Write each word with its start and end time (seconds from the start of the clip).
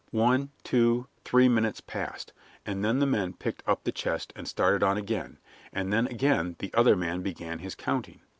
One, 0.09 0.49
two, 0.63 1.05
three 1.23 1.47
minutes 1.47 1.79
passed, 1.79 2.33
and 2.65 2.83
then 2.83 2.97
the 2.97 3.05
men 3.05 3.33
picked 3.33 3.61
up 3.67 3.83
the 3.83 3.91
chest 3.91 4.33
and 4.35 4.47
started 4.47 4.81
on 4.81 4.97
again; 4.97 5.37
and 5.71 5.93
then 5.93 6.07
again 6.07 6.55
the 6.57 6.73
other 6.73 6.95
man 6.95 7.21
began 7.21 7.59
his 7.59 7.75
counting. 7.75 8.21